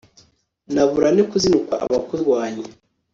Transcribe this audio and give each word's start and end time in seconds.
nabura 0.73 1.07
nte 1.13 1.23
kuzinukwa 1.29 1.75
abakurwanya 1.85 2.65